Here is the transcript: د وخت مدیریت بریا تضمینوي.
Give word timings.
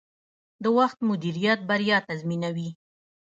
د 0.63 0.65
وخت 0.77 0.97
مدیریت 1.09 1.59
بریا 1.69 1.97
تضمینوي. 2.07 2.69